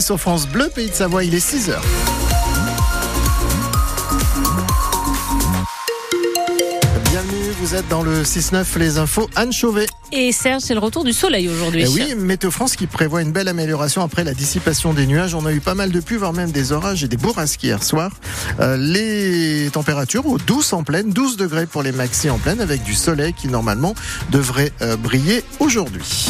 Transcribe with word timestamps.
Sur 0.00 0.18
France 0.18 0.48
Bleu, 0.48 0.68
Pays 0.74 0.90
de 0.90 0.92
Savoie, 0.92 1.22
il 1.22 1.36
est 1.36 1.38
6h. 1.38 1.76
Bienvenue, 7.08 7.52
vous 7.60 7.76
êtes 7.76 7.86
dans 7.86 8.02
le 8.02 8.24
6-9 8.24 8.76
Les 8.76 8.98
Infos, 8.98 9.30
Anne 9.36 9.52
Chauvet. 9.52 9.86
Et 10.10 10.32
Serge, 10.32 10.62
c'est 10.62 10.74
le 10.74 10.80
retour 10.80 11.04
du 11.04 11.12
soleil 11.12 11.48
aujourd'hui. 11.48 11.84
Eh 11.86 11.88
oui, 11.90 12.16
Météo 12.16 12.50
France 12.50 12.74
qui 12.74 12.88
prévoit 12.88 13.22
une 13.22 13.30
belle 13.30 13.46
amélioration 13.46 14.02
après 14.02 14.24
la 14.24 14.34
dissipation 14.34 14.94
des 14.94 15.06
nuages. 15.06 15.36
On 15.36 15.46
a 15.46 15.52
eu 15.52 15.60
pas 15.60 15.76
mal 15.76 15.92
de 15.92 16.00
pluie, 16.00 16.16
voire 16.16 16.32
même 16.32 16.50
des 16.50 16.72
orages 16.72 17.04
et 17.04 17.08
des 17.08 17.16
bourrasques 17.16 17.62
hier 17.62 17.84
soir. 17.84 18.10
Euh, 18.58 18.76
les 18.76 19.70
températures 19.70 20.26
au 20.26 20.38
12 20.38 20.72
en 20.72 20.82
pleine, 20.82 21.10
12 21.10 21.36
degrés 21.36 21.66
pour 21.66 21.84
les 21.84 21.92
maxi 21.92 22.28
en 22.30 22.38
pleine, 22.38 22.60
avec 22.60 22.82
du 22.82 22.94
soleil 22.94 23.32
qui 23.32 23.46
normalement 23.46 23.94
devrait 24.32 24.72
euh, 24.82 24.96
briller 24.96 25.44
aujourd'hui. 25.60 26.26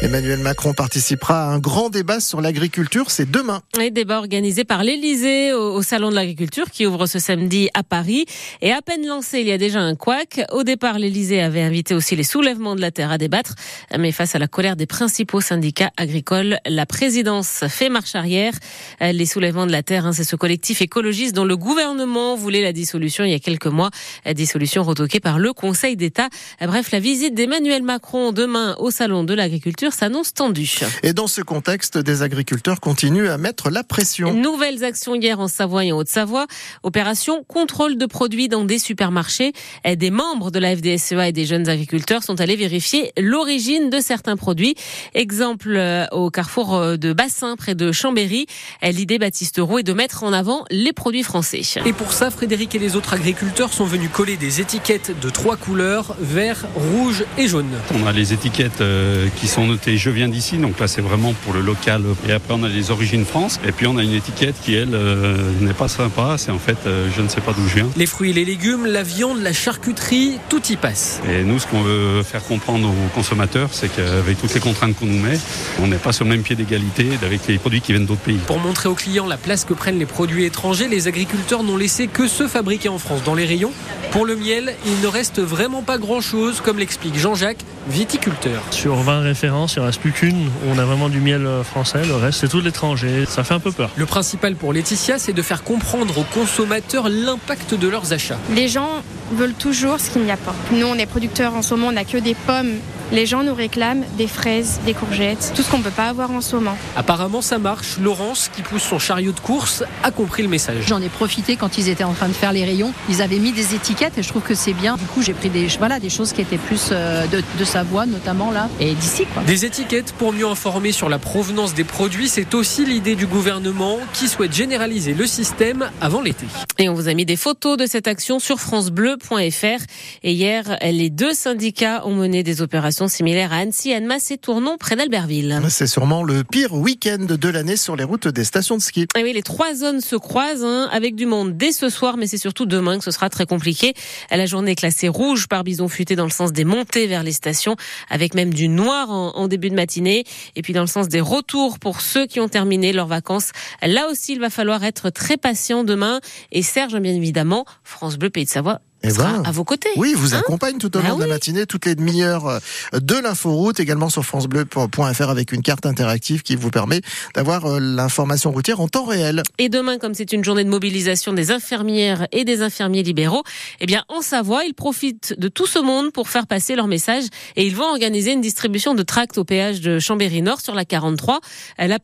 Emmanuel 0.00 0.38
Macron 0.38 0.74
participera 0.74 1.42
à 1.42 1.46
un 1.48 1.58
grand 1.58 1.90
débat 1.90 2.20
sur 2.20 2.40
l'agriculture, 2.40 3.10
c'est 3.10 3.28
demain. 3.28 3.62
Un 3.76 3.88
débat 3.90 4.18
organisé 4.18 4.62
par 4.62 4.84
l'Elysée 4.84 5.52
au, 5.52 5.82
Salon 5.82 6.10
de 6.10 6.14
l'Agriculture 6.14 6.70
qui 6.70 6.86
ouvre 6.86 7.06
ce 7.06 7.18
samedi 7.18 7.68
à 7.74 7.82
Paris. 7.82 8.24
Et 8.62 8.70
à 8.70 8.80
peine 8.80 9.04
lancé, 9.04 9.40
il 9.40 9.48
y 9.48 9.52
a 9.52 9.58
déjà 9.58 9.80
un 9.80 9.96
couac. 9.96 10.40
Au 10.52 10.62
départ, 10.62 11.00
l'Elysée 11.00 11.40
avait 11.40 11.62
invité 11.62 11.94
aussi 11.94 12.14
les 12.14 12.22
soulèvements 12.22 12.76
de 12.76 12.80
la 12.80 12.92
terre 12.92 13.10
à 13.10 13.18
débattre. 13.18 13.56
Mais 13.98 14.12
face 14.12 14.36
à 14.36 14.38
la 14.38 14.46
colère 14.46 14.76
des 14.76 14.86
principaux 14.86 15.40
syndicats 15.40 15.90
agricoles, 15.96 16.60
la 16.64 16.86
présidence 16.86 17.64
fait 17.68 17.88
marche 17.88 18.14
arrière. 18.14 18.52
Les 19.00 19.26
soulèvements 19.26 19.66
de 19.66 19.72
la 19.72 19.82
terre, 19.82 20.06
hein, 20.06 20.12
c'est 20.12 20.22
ce 20.22 20.36
collectif 20.36 20.80
écologiste 20.80 21.34
dont 21.34 21.44
le 21.44 21.56
gouvernement 21.56 22.36
voulait 22.36 22.62
la 22.62 22.72
dissolution 22.72 23.24
il 23.24 23.32
y 23.32 23.34
a 23.34 23.40
quelques 23.40 23.66
mois. 23.66 23.90
Dissolution 24.32 24.84
retoquée 24.84 25.18
par 25.18 25.40
le 25.40 25.52
Conseil 25.52 25.96
d'État. 25.96 26.28
Bref, 26.60 26.92
la 26.92 27.00
visite 27.00 27.34
d'Emmanuel 27.34 27.82
Macron 27.82 28.30
demain 28.30 28.76
au 28.78 28.92
Salon 28.92 29.24
de 29.24 29.34
l'Agriculture 29.34 29.87
s'annonce 29.92 30.34
tendue. 30.34 30.78
Et 31.02 31.12
dans 31.12 31.26
ce 31.26 31.40
contexte, 31.40 31.98
des 31.98 32.22
agriculteurs 32.22 32.80
continuent 32.80 33.28
à 33.28 33.38
mettre 33.38 33.70
la 33.70 33.84
pression. 33.84 34.32
Nouvelles 34.34 34.84
actions 34.84 35.14
hier 35.14 35.40
en 35.40 35.48
Savoie 35.48 35.84
et 35.84 35.92
en 35.92 35.98
Haute-Savoie. 35.98 36.46
Opération 36.82 37.44
contrôle 37.44 37.96
de 37.96 38.06
produits 38.06 38.48
dans 38.48 38.64
des 38.64 38.78
supermarchés. 38.78 39.52
Des 39.84 40.10
membres 40.10 40.50
de 40.50 40.58
la 40.58 40.76
FDSEA 40.76 41.28
et 41.28 41.32
des 41.32 41.46
jeunes 41.46 41.68
agriculteurs 41.68 42.22
sont 42.22 42.40
allés 42.40 42.56
vérifier 42.56 43.12
l'origine 43.18 43.90
de 43.90 44.00
certains 44.00 44.36
produits. 44.36 44.74
Exemple 45.14 45.74
euh, 45.76 46.06
au 46.12 46.30
carrefour 46.30 46.74
euh, 46.74 46.96
de 46.96 47.12
Bassin, 47.12 47.56
près 47.56 47.74
de 47.74 47.92
Chambéry. 47.92 48.46
L'idée, 48.82 49.18
Baptiste 49.18 49.58
Roux, 49.58 49.78
est 49.78 49.82
de 49.82 49.92
mettre 49.92 50.24
en 50.24 50.32
avant 50.32 50.64
les 50.70 50.92
produits 50.92 51.22
français. 51.22 51.62
Et 51.84 51.92
pour 51.92 52.12
ça, 52.12 52.30
Frédéric 52.30 52.74
et 52.74 52.78
les 52.78 52.96
autres 52.96 53.14
agriculteurs 53.14 53.72
sont 53.72 53.84
venus 53.84 54.10
coller 54.12 54.36
des 54.36 54.60
étiquettes 54.60 55.12
de 55.20 55.30
trois 55.30 55.56
couleurs, 55.56 56.16
vert, 56.20 56.66
rouge 56.74 57.24
et 57.36 57.48
jaune. 57.48 57.70
On 57.94 58.06
a 58.06 58.12
les 58.12 58.32
étiquettes 58.32 58.80
euh, 58.80 59.28
qui 59.40 59.48
sont 59.48 59.66
je 59.86 60.10
viens 60.10 60.28
d'ici, 60.28 60.58
donc 60.58 60.78
là 60.78 60.88
c'est 60.88 61.00
vraiment 61.00 61.32
pour 61.44 61.52
le 61.52 61.60
local. 61.60 62.02
Et 62.28 62.32
après 62.32 62.54
on 62.54 62.62
a 62.62 62.68
les 62.68 62.90
origines 62.90 63.24
France, 63.24 63.60
et 63.66 63.72
puis 63.72 63.86
on 63.86 63.96
a 63.96 64.02
une 64.02 64.14
étiquette 64.14 64.56
qui 64.62 64.74
elle 64.74 64.94
euh, 64.94 65.36
n'est 65.60 65.74
pas 65.74 65.88
sympa, 65.88 66.36
c'est 66.38 66.50
en 66.50 66.58
fait 66.58 66.78
euh, 66.86 67.08
je 67.16 67.22
ne 67.22 67.28
sais 67.28 67.40
pas 67.40 67.52
d'où 67.52 67.66
je 67.68 67.76
viens. 67.76 67.88
Les 67.96 68.06
fruits 68.06 68.32
les 68.32 68.44
légumes, 68.44 68.86
la 68.86 69.02
viande, 69.02 69.40
la 69.40 69.52
charcuterie, 69.52 70.38
tout 70.48 70.62
y 70.70 70.76
passe. 70.76 71.20
Et 71.28 71.42
nous 71.44 71.58
ce 71.58 71.66
qu'on 71.66 71.82
veut 71.82 72.22
faire 72.22 72.44
comprendre 72.44 72.88
aux 72.88 73.14
consommateurs, 73.14 73.70
c'est 73.72 73.88
qu'avec 73.88 74.38
toutes 74.40 74.54
les 74.54 74.60
contraintes 74.60 74.96
qu'on 74.96 75.06
nous 75.06 75.18
met, 75.18 75.38
on 75.80 75.86
n'est 75.86 75.96
pas 75.96 76.12
sur 76.12 76.24
le 76.24 76.30
même 76.30 76.42
pied 76.42 76.56
d'égalité 76.56 77.08
avec 77.22 77.46
les 77.46 77.58
produits 77.58 77.80
qui 77.80 77.92
viennent 77.92 78.06
d'autres 78.06 78.20
pays. 78.20 78.38
Pour 78.46 78.58
montrer 78.58 78.88
aux 78.88 78.94
clients 78.94 79.26
la 79.26 79.36
place 79.36 79.64
que 79.64 79.74
prennent 79.74 79.98
les 79.98 80.06
produits 80.06 80.44
étrangers, 80.44 80.88
les 80.88 81.08
agriculteurs 81.08 81.62
n'ont 81.62 81.76
laissé 81.76 82.06
que 82.06 82.28
ceux 82.28 82.48
fabriqués 82.48 82.88
en 82.88 82.98
France 82.98 83.22
dans 83.24 83.34
les 83.34 83.46
rayons. 83.46 83.72
Pour 84.10 84.24
le 84.24 84.36
miel, 84.36 84.74
il 84.86 85.00
ne 85.00 85.06
reste 85.06 85.40
vraiment 85.40 85.82
pas 85.82 85.98
grand-chose, 85.98 86.60
comme 86.60 86.78
l'explique 86.78 87.18
Jean-Jacques, 87.18 87.64
viticulteur. 87.88 88.62
Sur 88.70 88.96
20 88.96 89.20
références, 89.20 89.74
il 89.76 89.80
ne 89.80 89.86
reste 89.86 90.00
plus 90.00 90.12
qu'une. 90.12 90.50
On 90.68 90.78
a 90.78 90.84
vraiment 90.84 91.08
du 91.08 91.20
miel 91.20 91.46
euh, 91.46 91.64
français, 91.64 92.04
le 92.06 92.14
reste 92.14 92.40
c'est 92.40 92.48
tout 92.48 92.60
de 92.60 92.66
l'étranger. 92.66 93.24
Ça 93.26 93.44
fait 93.44 93.54
un 93.54 93.60
peu 93.60 93.72
peur. 93.72 93.90
Le 93.96 94.06
principal 94.06 94.54
pour 94.54 94.72
Laetitia, 94.72 95.18
c'est 95.18 95.32
de 95.32 95.42
faire 95.42 95.64
comprendre 95.64 96.18
aux 96.18 96.24
consommateurs 96.24 97.08
l'impact 97.08 97.74
de 97.74 97.88
leurs 97.88 98.12
achats. 98.12 98.38
Les 98.54 98.68
gens 98.68 99.02
veulent 99.32 99.54
toujours 99.54 100.00
ce 100.00 100.10
qu'il 100.10 100.22
n'y 100.22 100.30
a 100.30 100.36
pas. 100.36 100.54
Nous, 100.72 100.86
on 100.86 100.94
est 100.94 101.06
producteurs 101.06 101.54
en 101.54 101.62
ce 101.62 101.74
moment, 101.74 101.88
on 101.88 101.92
n'a 101.92 102.04
que 102.04 102.18
des 102.18 102.34
pommes 102.34 102.74
les 103.12 103.26
gens 103.26 103.42
nous 103.42 103.54
réclament 103.54 104.04
des 104.16 104.26
fraises, 104.26 104.80
des 104.84 104.94
courgettes, 104.94 105.52
tout 105.54 105.62
ce 105.62 105.70
qu'on 105.70 105.78
ne 105.78 105.82
peut 105.82 105.90
pas 105.90 106.08
avoir 106.08 106.30
en 106.30 106.40
ce 106.40 106.56
moment. 106.56 106.76
Apparemment, 106.96 107.42
ça 107.42 107.58
marche. 107.58 107.98
Laurence, 107.98 108.50
qui 108.54 108.62
pousse 108.62 108.82
son 108.82 108.98
chariot 108.98 109.32
de 109.32 109.40
course, 109.40 109.84
a 110.02 110.10
compris 110.10 110.42
le 110.42 110.48
message. 110.48 110.84
J'en 110.86 111.00
ai 111.00 111.08
profité 111.08 111.56
quand 111.56 111.78
ils 111.78 111.88
étaient 111.88 112.04
en 112.04 112.12
train 112.12 112.28
de 112.28 112.32
faire 112.32 112.52
les 112.52 112.64
rayons. 112.64 112.92
Ils 113.08 113.22
avaient 113.22 113.38
mis 113.38 113.52
des 113.52 113.74
étiquettes 113.74 114.18
et 114.18 114.22
je 114.22 114.28
trouve 114.28 114.42
que 114.42 114.54
c'est 114.54 114.72
bien. 114.72 114.96
Du 114.96 115.04
coup, 115.04 115.22
j'ai 115.22 115.32
pris 115.32 115.48
des, 115.48 115.66
voilà, 115.78 116.00
des 116.00 116.10
choses 116.10 116.32
qui 116.32 116.40
étaient 116.40 116.58
plus 116.58 116.88
euh, 116.92 117.26
de, 117.26 117.42
de 117.58 117.64
Savoie, 117.64 118.06
notamment 118.06 118.50
là, 118.50 118.68
et 118.80 118.94
d'ici. 118.94 119.26
Des 119.46 119.64
étiquettes 119.64 120.12
pour 120.12 120.32
mieux 120.32 120.46
informer 120.46 120.92
sur 120.92 121.08
la 121.08 121.18
provenance 121.18 121.74
des 121.74 121.84
produits, 121.84 122.28
c'est 122.28 122.54
aussi 122.54 122.84
l'idée 122.84 123.14
du 123.14 123.26
gouvernement 123.26 123.98
qui 124.12 124.28
souhaite 124.28 124.52
généraliser 124.52 125.14
le 125.14 125.26
système 125.26 125.90
avant 126.00 126.20
l'été. 126.20 126.46
Et 126.78 126.88
on 126.88 126.94
vous 126.94 127.08
a 127.08 127.14
mis 127.14 127.24
des 127.24 127.36
photos 127.36 127.76
de 127.76 127.86
cette 127.86 128.08
action 128.08 128.38
sur 128.38 128.58
francebleu.fr. 128.60 129.84
Et 130.22 130.32
hier, 130.32 130.78
les 130.82 131.10
deux 131.10 131.32
syndicats 131.32 132.06
ont 132.06 132.14
mené 132.14 132.42
des 132.42 132.62
opérations 132.62 132.97
similaire 133.06 133.52
à 133.52 133.58
Annecy, 133.58 133.92
Annemasse 133.92 134.32
et 134.32 134.38
Tournon, 134.38 134.76
près 134.78 134.96
d'Albertville. 134.96 135.60
C'est 135.68 135.86
sûrement 135.86 136.24
le 136.24 136.42
pire 136.42 136.74
week-end 136.74 137.18
de 137.20 137.48
l'année 137.48 137.76
sur 137.76 137.94
les 137.94 138.04
routes 138.04 138.26
des 138.26 138.44
stations 138.44 138.76
de 138.76 138.82
ski. 138.82 139.06
Et 139.16 139.22
oui, 139.22 139.32
les 139.32 139.42
trois 139.42 139.74
zones 139.74 140.00
se 140.00 140.16
croisent 140.16 140.64
hein, 140.64 140.88
avec 140.90 141.14
du 141.14 141.26
monde 141.26 141.56
dès 141.56 141.70
ce 141.70 141.88
soir, 141.90 142.16
mais 142.16 142.26
c'est 142.26 142.38
surtout 142.38 142.66
demain 142.66 142.98
que 142.98 143.04
ce 143.04 143.10
sera 143.10 143.30
très 143.30 143.46
compliqué. 143.46 143.94
La 144.30 144.46
journée 144.46 144.72
est 144.72 144.74
classée 144.74 145.08
rouge 145.08 145.46
par 145.46 145.62
bison 145.62 145.86
futé 145.86 146.16
dans 146.16 146.24
le 146.24 146.30
sens 146.30 146.52
des 146.52 146.64
montées 146.64 147.06
vers 147.06 147.22
les 147.22 147.32
stations, 147.32 147.76
avec 148.10 148.34
même 148.34 148.52
du 148.52 148.68
noir 148.68 149.10
en, 149.10 149.36
en 149.36 149.46
début 149.46 149.70
de 149.70 149.76
matinée. 149.76 150.24
Et 150.56 150.62
puis 150.62 150.72
dans 150.72 150.80
le 150.80 150.88
sens 150.88 151.08
des 151.08 151.20
retours 151.20 151.78
pour 151.78 152.00
ceux 152.00 152.26
qui 152.26 152.40
ont 152.40 152.48
terminé 152.48 152.92
leurs 152.92 153.06
vacances. 153.06 153.50
Là 153.82 154.08
aussi, 154.10 154.32
il 154.32 154.40
va 154.40 154.50
falloir 154.50 154.82
être 154.84 155.10
très 155.10 155.36
patient 155.36 155.84
demain. 155.84 156.20
Et 156.50 156.62
Serge, 156.62 156.98
bien 156.98 157.14
évidemment, 157.14 157.66
France 157.84 158.16
Bleu 158.16 158.30
Pays 158.30 158.44
de 158.44 158.50
Savoie 158.50 158.80
eh 159.08 159.18
ben, 159.18 159.42
à 159.44 159.50
vos 159.50 159.64
côtés. 159.64 159.88
Oui, 159.96 160.14
vous 160.16 160.34
hein 160.34 160.38
accompagne 160.38 160.78
tout 160.78 160.96
au 160.96 161.00
long 161.00 161.10
bah 161.10 161.14
de 161.16 161.20
la 161.22 161.26
matinée, 161.26 161.66
toutes 161.66 161.86
les 161.86 161.94
demi-heures 161.94 162.46
euh, 162.46 162.58
de 163.00 163.16
l'inforoute, 163.16 163.80
également 163.80 164.08
sur 164.08 164.24
francebleu.fr 164.24 165.28
avec 165.28 165.52
une 165.52 165.62
carte 165.62 165.86
interactive 165.86 166.42
qui 166.42 166.56
vous 166.56 166.70
permet 166.70 167.00
d'avoir 167.34 167.66
euh, 167.66 167.80
l'information 167.80 168.50
routière 168.50 168.80
en 168.80 168.88
temps 168.88 169.04
réel. 169.04 169.42
Et 169.58 169.68
demain, 169.68 169.98
comme 169.98 170.14
c'est 170.14 170.32
une 170.32 170.44
journée 170.44 170.64
de 170.64 170.70
mobilisation 170.70 171.32
des 171.32 171.50
infirmières 171.50 172.26
et 172.32 172.44
des 172.44 172.62
infirmiers 172.62 173.02
libéraux, 173.02 173.42
eh 173.80 173.86
bien, 173.86 174.04
en 174.08 174.22
Savoie, 174.22 174.64
ils 174.64 174.74
profitent 174.74 175.34
de 175.38 175.48
tout 175.48 175.66
ce 175.66 175.78
monde 175.78 176.12
pour 176.12 176.28
faire 176.28 176.46
passer 176.46 176.76
leur 176.76 176.86
message 176.86 177.24
et 177.56 177.66
ils 177.66 177.76
vont 177.76 177.88
organiser 177.90 178.32
une 178.32 178.40
distribution 178.40 178.94
de 178.94 179.02
tracts 179.02 179.38
au 179.38 179.44
péage 179.44 179.80
de 179.80 179.98
Chambéry-Nord 179.98 180.60
sur 180.60 180.74
la 180.74 180.84
43. 180.84 181.40
La, 181.78 181.98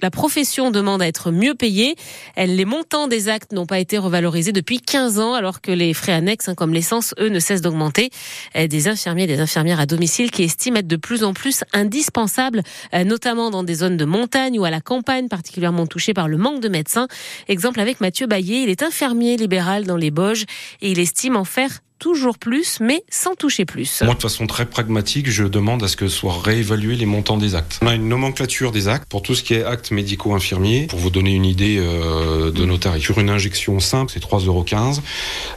la 0.00 0.10
profession 0.10 0.70
demande 0.70 1.02
à 1.02 1.06
être 1.06 1.30
mieux 1.30 1.54
payée. 1.54 1.96
Les 2.36 2.64
montants 2.64 3.08
des 3.08 3.28
actes 3.28 3.52
n'ont 3.52 3.66
pas 3.66 3.78
été 3.78 3.98
revalorisés 3.98 4.52
depuis 4.52 4.80
15 4.80 5.18
ans 5.18 5.34
alors 5.34 5.60
que 5.60 5.72
les 5.72 5.94
frais 5.94 6.12
Comme 6.56 6.72
l'essence, 6.72 7.14
eux, 7.18 7.28
ne 7.28 7.38
cessent 7.38 7.62
d'augmenter. 7.62 8.10
Euh, 8.56 8.66
des 8.66 8.88
infirmiers 8.88 9.24
et 9.24 9.26
des 9.26 9.40
infirmières 9.40 9.80
à 9.80 9.86
domicile 9.86 10.30
qui 10.30 10.42
estiment 10.42 10.78
être 10.78 10.86
de 10.86 10.96
plus 10.96 11.24
en 11.24 11.34
plus 11.34 11.64
indispensables, 11.72 12.62
euh, 12.94 13.04
notamment 13.04 13.50
dans 13.50 13.62
des 13.62 13.74
zones 13.74 13.96
de 13.96 14.04
montagne 14.04 14.58
ou 14.58 14.64
à 14.64 14.70
la 14.70 14.80
campagne 14.80 15.28
particulièrement 15.28 15.86
touchées 15.86 16.14
par 16.14 16.28
le 16.28 16.36
manque 16.36 16.60
de 16.60 16.68
médecins. 16.68 17.08
Exemple 17.48 17.80
avec 17.80 18.00
Mathieu 18.00 18.26
Baillet, 18.26 18.62
il 18.62 18.68
est 18.68 18.82
infirmier 18.82 19.36
libéral 19.36 19.84
dans 19.84 19.96
les 19.96 20.10
Boges 20.10 20.44
et 20.80 20.90
il 20.90 20.98
estime 20.98 21.36
en 21.36 21.44
faire 21.44 21.80
toujours 21.98 22.38
plus, 22.38 22.80
mais 22.80 23.02
sans 23.10 23.34
toucher 23.34 23.64
plus. 23.64 24.02
Moi, 24.02 24.14
de 24.14 24.22
façon 24.22 24.46
très 24.46 24.66
pragmatique, 24.66 25.30
je 25.30 25.44
demande 25.44 25.82
à 25.82 25.88
ce 25.88 25.96
que 25.96 26.08
soient 26.08 26.38
réévalués 26.42 26.96
les 26.96 27.06
montants 27.06 27.36
des 27.36 27.54
actes. 27.54 27.80
On 27.82 27.86
a 27.86 27.94
une 27.94 28.08
nomenclature 28.08 28.72
des 28.72 28.88
actes 28.88 29.08
pour 29.08 29.22
tout 29.22 29.34
ce 29.34 29.42
qui 29.42 29.54
est 29.54 29.64
actes 29.64 29.90
médico-infirmiers. 29.90 30.86
Pour 30.88 30.98
vous 30.98 31.10
donner 31.10 31.34
une 31.34 31.44
idée 31.44 31.76
euh, 31.78 32.50
de 32.50 32.64
nos 32.64 32.78
tarifs, 32.78 33.02
sur 33.02 33.18
une 33.18 33.30
injection 33.30 33.80
simple, 33.80 34.12
c'est 34.12 34.22
3,15 34.22 34.46
euros. 34.46 34.64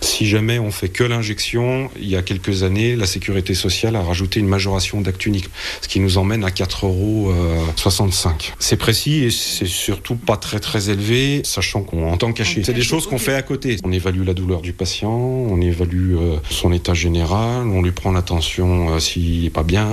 Si 0.01 0.25
jamais 0.25 0.59
on 0.59 0.71
fait 0.71 0.89
que 0.89 1.03
l'injection, 1.03 1.89
il 1.99 2.09
y 2.09 2.15
a 2.15 2.21
quelques 2.21 2.63
années, 2.63 2.95
la 2.95 3.05
sécurité 3.05 3.53
sociale 3.53 3.95
a 3.95 4.01
rajouté 4.01 4.39
une 4.39 4.47
majoration 4.47 5.01
d'acte 5.01 5.25
unique, 5.25 5.49
ce 5.81 5.87
qui 5.87 5.99
nous 5.99 6.17
emmène 6.17 6.43
à 6.43 6.49
4,65 6.49 6.85
euros. 6.85 7.33
C'est 8.59 8.77
précis 8.77 9.23
et 9.23 9.31
c'est 9.31 9.65
surtout 9.65 10.15
pas 10.15 10.37
très 10.37 10.59
très 10.59 10.89
élevé, 10.89 11.41
sachant 11.43 11.83
qu'on 11.83 12.11
entend 12.11 12.31
cacher. 12.33 12.63
C'est 12.63 12.73
des 12.73 12.81
choses 12.81 13.07
qu'on 13.07 13.17
fait 13.17 13.35
à 13.35 13.41
côté. 13.41 13.77
On 13.83 13.91
évalue 13.91 14.25
la 14.25 14.33
douleur 14.33 14.61
du 14.61 14.73
patient, 14.73 15.11
on 15.11 15.61
évalue 15.61 16.15
euh, 16.15 16.30
son 16.49 16.71
état 16.71 16.93
général, 16.93 17.67
on 17.67 17.81
lui 17.81 17.91
prend 17.91 18.11
l'attention 18.11 18.89
euh, 18.89 18.99
s'il 18.99 19.43
n'est 19.43 19.49
pas 19.49 19.63
bien. 19.63 19.87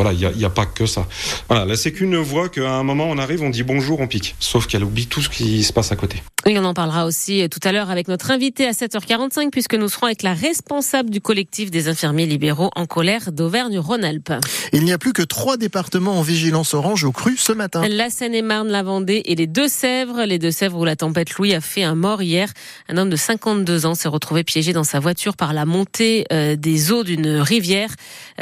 Euh, 0.00 0.02
voilà, 0.02 0.12
il 0.12 0.38
n'y 0.38 0.44
a, 0.44 0.50
pas 0.50 0.66
que 0.66 0.86
ça. 0.86 1.06
Voilà, 1.48 1.64
la 1.64 1.76
Sécu 1.76 2.06
ne 2.06 2.18
voit 2.18 2.48
qu'à 2.48 2.72
un 2.72 2.82
moment 2.82 3.06
on 3.08 3.18
arrive, 3.18 3.42
on 3.42 3.50
dit 3.50 3.62
bonjour, 3.62 4.00
on 4.00 4.06
pique. 4.06 4.34
Sauf 4.40 4.66
qu'elle 4.66 4.84
oublie 4.84 5.06
tout 5.06 5.22
ce 5.22 5.28
qui 5.28 5.62
se 5.62 5.72
passe 5.72 5.92
à 5.92 5.96
côté. 5.96 6.22
Oui, 6.46 6.56
on 6.58 6.64
en 6.64 6.74
parlera 6.74 7.04
aussi 7.06 7.46
tout 7.50 7.60
à 7.64 7.72
l'heure 7.72 7.90
avec 7.90 8.08
notre 8.08 8.30
invité 8.30 8.66
à 8.66 8.70
7h45 8.70 9.50
puisque 9.50 9.74
nous 9.74 9.88
serons 9.88 10.06
avec 10.06 10.22
la 10.22 10.32
responsable 10.32 11.10
du 11.10 11.20
collectif 11.20 11.70
des 11.70 11.88
infirmiers 11.88 12.26
libéraux 12.26 12.70
en 12.74 12.86
colère 12.86 13.30
d'Auvergne-Rhône-Alpes. 13.32 14.32
Il 14.72 14.84
n'y 14.84 14.92
a 14.92 14.98
plus 14.98 15.12
que 15.12 15.22
trois 15.22 15.56
départements 15.56 16.18
en 16.18 16.22
vigilance 16.22 16.72
orange 16.72 17.04
au 17.04 17.12
cru 17.12 17.36
ce 17.36 17.52
matin. 17.52 17.86
La 17.86 18.08
Seine-et-Marne, 18.08 18.68
la 18.68 18.82
Vendée 18.82 19.22
et 19.26 19.34
les 19.34 19.46
Deux-Sèvres. 19.46 20.24
Les 20.24 20.38
Deux-Sèvres 20.38 20.78
où 20.78 20.84
la 20.84 20.96
tempête 20.96 21.34
Louis 21.34 21.54
a 21.54 21.60
fait 21.60 21.82
un 21.82 21.94
mort 21.94 22.22
hier. 22.22 22.50
Un 22.88 22.96
homme 22.96 23.10
de 23.10 23.16
52 23.16 23.86
ans 23.86 23.94
s'est 23.94 24.08
retrouvé 24.08 24.44
piégé 24.44 24.72
dans 24.72 24.84
sa 24.84 24.90
sa 24.90 24.98
voiture 24.98 25.36
par 25.36 25.52
la 25.52 25.66
montée 25.66 26.26
des 26.30 26.92
eaux 26.92 27.04
d'une 27.04 27.28
rivière. 27.28 27.90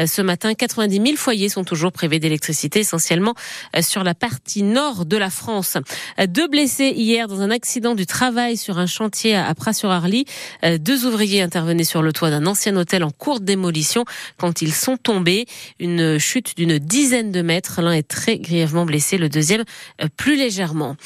Ce 0.06 0.22
matin, 0.22 0.54
90 0.54 0.96
000 0.96 1.16
foyers 1.16 1.47
sont 1.50 1.64
toujours 1.64 1.92
privés 1.92 2.18
d'électricité, 2.18 2.80
essentiellement 2.80 3.34
sur 3.80 4.04
la 4.04 4.14
partie 4.14 4.62
nord 4.62 5.06
de 5.06 5.16
la 5.16 5.30
France. 5.30 5.76
Deux 6.28 6.48
blessés 6.48 6.92
hier 6.94 7.28
dans 7.28 7.40
un 7.40 7.50
accident 7.50 7.94
du 7.94 8.06
travail 8.06 8.56
sur 8.56 8.78
un 8.78 8.86
chantier 8.86 9.36
à 9.36 9.54
Pras-sur-Arly. 9.54 10.24
Deux 10.78 11.06
ouvriers 11.06 11.42
intervenaient 11.42 11.84
sur 11.84 12.02
le 12.02 12.12
toit 12.12 12.30
d'un 12.30 12.46
ancien 12.46 12.76
hôtel 12.76 13.04
en 13.04 13.10
cours 13.10 13.40
de 13.40 13.44
démolition 13.44 14.04
quand 14.36 14.62
ils 14.62 14.74
sont 14.74 14.96
tombés. 14.96 15.46
Une 15.78 16.18
chute 16.18 16.56
d'une 16.56 16.78
dizaine 16.78 17.32
de 17.32 17.42
mètres. 17.42 17.80
L'un 17.82 17.92
est 17.92 18.08
très 18.08 18.38
grièvement 18.38 18.84
blessé, 18.84 19.18
le 19.18 19.28
deuxième 19.28 19.64
plus 20.16 20.36
légèrement. 20.36 20.96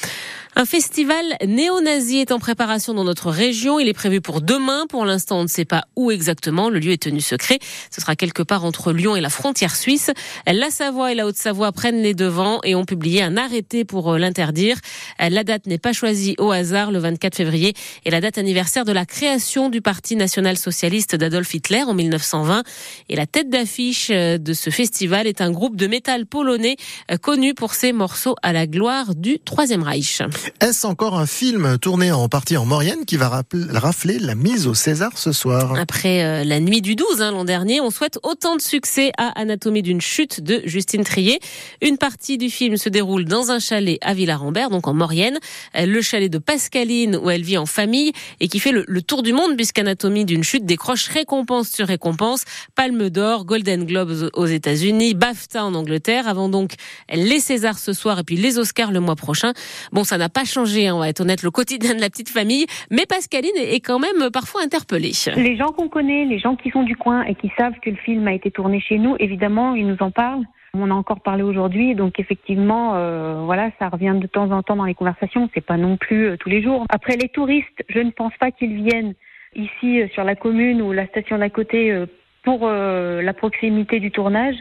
Un 0.55 0.65
festival 0.65 1.25
néo-nazi 1.43 2.19
est 2.19 2.31
en 2.31 2.37
préparation 2.37 2.93
dans 2.93 3.03
notre 3.03 3.31
région. 3.31 3.79
Il 3.79 3.87
est 3.87 3.93
prévu 3.93 4.21
pour 4.21 4.39
demain. 4.39 4.85
Pour 4.87 5.03
l'instant, 5.03 5.39
on 5.39 5.43
ne 5.43 5.47
sait 5.47 5.65
pas 5.65 5.85
où 5.95 6.11
exactement. 6.11 6.69
Le 6.69 6.77
lieu 6.77 6.91
est 6.91 7.01
tenu 7.01 7.21
secret. 7.21 7.57
Ce 7.89 7.99
sera 7.99 8.15
quelque 8.15 8.43
part 8.43 8.63
entre 8.63 8.93
Lyon 8.93 9.15
et 9.15 9.21
la 9.21 9.31
frontière 9.31 9.75
suisse. 9.75 10.11
La 10.45 10.69
Savoie 10.69 11.11
et 11.11 11.15
la 11.15 11.25
Haute-Savoie 11.25 11.71
prennent 11.71 12.03
les 12.03 12.13
devants 12.13 12.59
et 12.63 12.75
ont 12.75 12.85
publié 12.85 13.23
un 13.23 13.35
arrêté 13.35 13.83
pour 13.83 14.13
euh, 14.13 14.19
l'interdire. 14.19 14.77
La 15.19 15.43
date 15.43 15.65
n'est 15.65 15.79
pas 15.79 15.91
choisie 15.91 16.35
au 16.37 16.51
hasard. 16.51 16.91
Le 16.91 16.99
24 16.99 17.35
février 17.35 17.73
est 18.05 18.11
la 18.11 18.21
date 18.21 18.37
anniversaire 18.37 18.85
de 18.85 18.91
la 18.91 19.07
création 19.07 19.69
du 19.69 19.81
Parti 19.81 20.15
national-socialiste 20.15 21.15
d'Adolf 21.15 21.51
Hitler 21.51 21.81
en 21.81 21.95
1920. 21.95 22.61
Et 23.09 23.15
la 23.15 23.25
tête 23.25 23.49
d'affiche 23.49 24.11
euh, 24.11 24.37
de 24.37 24.53
ce 24.53 24.69
festival 24.69 25.25
est 25.25 25.41
un 25.41 25.49
groupe 25.49 25.77
de 25.77 25.87
métal 25.87 26.27
polonais 26.27 26.75
euh, 27.11 27.17
connu 27.17 27.55
pour 27.55 27.73
ses 27.73 27.91
morceaux 27.91 28.35
à 28.43 28.53
la 28.53 28.67
gloire 28.67 29.15
du 29.15 29.39
Troisième 29.39 29.81
Reich. 29.81 30.21
Est-ce 30.59 30.85
encore 30.87 31.17
un 31.17 31.25
film 31.25 31.77
tourné 31.77 32.11
en 32.11 32.27
partie 32.27 32.57
en 32.57 32.65
Maurienne 32.65 33.05
qui 33.05 33.17
va 33.17 33.43
rafler 33.73 34.19
la 34.19 34.35
mise 34.35 34.67
au 34.67 34.73
César 34.73 35.17
ce 35.17 35.31
soir 35.31 35.75
Après 35.77 36.23
euh, 36.23 36.43
la 36.43 36.59
nuit 36.59 36.81
du 36.81 36.95
12 36.95 37.21
hein, 37.21 37.31
l'an 37.31 37.45
dernier, 37.45 37.81
on 37.81 37.89
souhaite 37.89 38.19
autant 38.23 38.55
de 38.55 38.61
succès 38.61 39.11
à 39.17 39.27
Anatomie 39.39 39.81
d'une 39.81 40.01
chute 40.01 40.41
de 40.41 40.61
Justine 40.65 41.03
Trier. 41.03 41.39
Une 41.81 41.97
partie 41.97 42.37
du 42.37 42.49
film 42.49 42.77
se 42.77 42.89
déroule 42.89 43.25
dans 43.25 43.51
un 43.51 43.59
chalet 43.59 43.97
à 44.01 44.13
Villarambert, 44.13 44.69
donc 44.69 44.87
en 44.87 44.93
Maurienne. 44.93 45.39
Euh, 45.77 45.85
le 45.85 46.01
chalet 46.01 46.31
de 46.31 46.37
Pascaline 46.37 47.15
où 47.15 47.29
elle 47.29 47.43
vit 47.43 47.57
en 47.57 47.65
famille 47.65 48.11
et 48.39 48.47
qui 48.47 48.59
fait 48.59 48.71
le, 48.71 49.01
tour 49.01 49.23
du 49.23 49.33
monde 49.33 49.55
puisqu'Anatomie 49.55 50.25
d'une 50.25 50.43
chute 50.43 50.65
décroche 50.65 51.07
récompense 51.07 51.69
sur 51.69 51.87
récompense. 51.87 52.43
Palme 52.75 53.09
d'or, 53.09 53.45
Golden 53.45 53.85
Globes 53.85 54.29
aux 54.33 54.47
États-Unis, 54.47 55.13
BAFTA 55.13 55.63
en 55.63 55.73
Angleterre. 55.73 56.27
Avant 56.27 56.49
donc 56.49 56.73
les 57.11 57.39
Césars 57.39 57.79
ce 57.79 57.93
soir 57.93 58.19
et 58.19 58.23
puis 58.23 58.35
les 58.35 58.57
Oscars 58.57 58.91
le 58.91 58.99
mois 58.99 59.15
prochain. 59.15 59.53
Bon, 59.91 60.03
ça 60.03 60.17
n'a 60.17 60.29
pas 60.33 60.45
changé, 60.45 60.87
hein, 60.87 60.95
on 60.95 60.99
va 60.99 61.09
être 61.09 61.21
honnête, 61.21 61.43
le 61.43 61.51
quotidien 61.51 61.95
de 61.95 62.01
la 62.01 62.09
petite 62.09 62.29
famille, 62.29 62.65
mais 62.91 63.05
Pascaline 63.07 63.55
est 63.57 63.79
quand 63.79 63.99
même 63.99 64.29
parfois 64.31 64.61
interpellée. 64.63 65.11
Les 65.35 65.55
gens 65.55 65.69
qu'on 65.69 65.89
connaît, 65.89 66.25
les 66.25 66.39
gens 66.39 66.55
qui 66.55 66.69
sont 66.71 66.83
du 66.83 66.95
coin 66.95 67.23
et 67.23 67.35
qui 67.35 67.51
savent 67.57 67.79
que 67.81 67.89
le 67.89 67.95
film 67.95 68.27
a 68.27 68.33
été 68.33 68.51
tourné 68.51 68.79
chez 68.79 68.97
nous, 68.97 69.15
évidemment, 69.19 69.75
ils 69.75 69.87
nous 69.87 69.97
en 70.01 70.11
parlent. 70.11 70.45
On 70.75 70.89
a 70.89 70.93
encore 70.95 71.21
parlé 71.21 71.43
aujourd'hui, 71.43 71.93
donc 71.93 72.19
effectivement, 72.19 72.95
euh, 72.95 73.43
voilà, 73.45 73.69
ça 73.77 73.89
revient 73.89 74.15
de 74.19 74.25
temps 74.25 74.49
en 74.49 74.63
temps 74.63 74.75
dans 74.75 74.85
les 74.85 74.95
conversations. 74.95 75.47
C'est 75.53 75.61
pas 75.61 75.77
non 75.77 75.97
plus 75.97 76.29
euh, 76.29 76.37
tous 76.37 76.49
les 76.49 76.63
jours. 76.63 76.85
Après 76.89 77.15
les 77.15 77.29
touristes, 77.29 77.83
je 77.89 77.99
ne 77.99 78.09
pense 78.09 78.33
pas 78.39 78.49
qu'ils 78.49 78.73
viennent 78.83 79.13
ici 79.55 80.01
euh, 80.01 80.07
sur 80.15 80.23
la 80.23 80.35
commune 80.35 80.81
ou 80.81 80.91
la 80.91 81.05
station 81.05 81.37
d'à 81.37 81.51
côté 81.51 81.95
pour 82.43 82.67
la 82.67 83.33
proximité 83.33 83.99
du 83.99 84.11
tournage. 84.11 84.55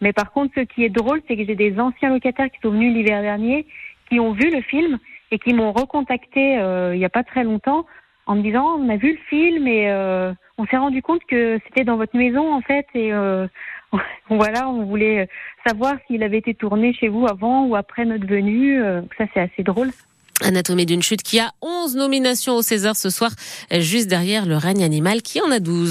Mais 0.00 0.12
par 0.12 0.32
contre, 0.32 0.54
ce 0.56 0.62
qui 0.62 0.84
est 0.84 0.88
drôle, 0.88 1.20
c'est 1.28 1.36
que 1.36 1.44
j'ai 1.44 1.54
des 1.54 1.78
anciens 1.78 2.08
locataires 2.08 2.50
qui 2.50 2.58
sont 2.62 2.70
venus 2.70 2.92
l'hiver 2.92 3.22
dernier 3.22 3.66
qui 4.12 4.20
ont 4.20 4.32
vu 4.32 4.50
le 4.50 4.60
film 4.60 4.98
et 5.30 5.38
qui 5.38 5.54
m'ont 5.54 5.72
recontacté 5.72 6.58
euh, 6.58 6.94
il 6.94 6.98
n'y 6.98 7.04
a 7.06 7.08
pas 7.08 7.24
très 7.24 7.44
longtemps 7.44 7.86
en 8.26 8.34
me 8.34 8.42
disant 8.42 8.76
on 8.78 8.90
a 8.90 8.96
vu 8.96 9.12
le 9.12 9.18
film 9.30 9.66
et 9.66 9.90
euh, 9.90 10.34
on 10.58 10.66
s'est 10.66 10.76
rendu 10.76 11.00
compte 11.00 11.22
que 11.26 11.58
c'était 11.66 11.84
dans 11.84 11.96
votre 11.96 12.14
maison 12.14 12.52
en 12.52 12.60
fait 12.60 12.86
et 12.94 13.10
euh, 13.14 13.46
voilà 14.28 14.68
on 14.68 14.84
voulait 14.84 15.28
savoir 15.66 15.94
s'il 16.06 16.22
avait 16.22 16.36
été 16.38 16.52
tourné 16.52 16.92
chez 16.92 17.08
vous 17.08 17.26
avant 17.26 17.64
ou 17.64 17.74
après 17.74 18.04
notre 18.04 18.26
venue 18.26 18.82
ça 19.16 19.24
c'est 19.32 19.40
assez 19.40 19.62
drôle 19.62 19.90
Anatomie 20.44 20.86
d'une 20.86 21.02
chute 21.02 21.22
qui 21.22 21.38
a 21.38 21.52
11 21.62 21.96
nominations 21.96 22.54
au 22.54 22.62
César 22.62 22.96
ce 22.96 23.10
soir, 23.10 23.30
juste 23.70 24.08
derrière 24.08 24.44
le 24.44 24.56
règne 24.56 24.82
animal 24.82 25.22
qui 25.22 25.40
en 25.40 25.52
a 25.52 25.60
12. 25.60 25.72